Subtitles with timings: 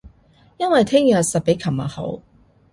[0.57, 2.19] 因為聼日實比尋日好